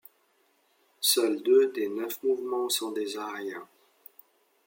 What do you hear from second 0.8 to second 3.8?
Seuls deux des neuf mouvements sont des arias.